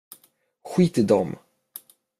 Skit 0.69 0.95
i 1.01 1.03
dem. 1.09 1.31